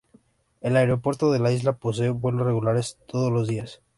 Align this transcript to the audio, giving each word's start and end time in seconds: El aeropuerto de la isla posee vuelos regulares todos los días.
El 0.61 0.77
aeropuerto 0.77 1.31
de 1.31 1.37
la 1.37 1.51
isla 1.51 1.73
posee 1.73 2.09
vuelos 2.09 2.47
regulares 2.47 2.97
todos 3.07 3.31
los 3.31 3.47
días. 3.47 3.83